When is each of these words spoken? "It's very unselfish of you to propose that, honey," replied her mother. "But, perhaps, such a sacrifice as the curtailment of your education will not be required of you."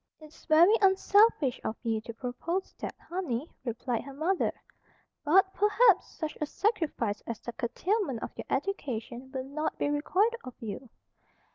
"It's 0.19 0.45
very 0.47 0.73
unselfish 0.81 1.61
of 1.63 1.75
you 1.83 2.01
to 2.01 2.13
propose 2.15 2.73
that, 2.79 2.95
honey," 3.07 3.47
replied 3.63 4.01
her 4.01 4.15
mother. 4.15 4.51
"But, 5.23 5.53
perhaps, 5.53 6.07
such 6.15 6.35
a 6.41 6.47
sacrifice 6.47 7.21
as 7.27 7.39
the 7.39 7.53
curtailment 7.53 8.23
of 8.23 8.31
your 8.35 8.47
education 8.49 9.29
will 9.31 9.43
not 9.43 9.77
be 9.77 9.89
required 9.91 10.37
of 10.43 10.55
you." 10.59 10.89